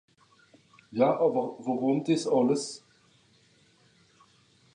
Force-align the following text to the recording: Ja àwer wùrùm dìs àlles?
Ja 0.97 1.09
àwer 1.25 1.47
wùrùm 1.63 1.97
dìs 2.05 2.23
àlles? 2.37 2.65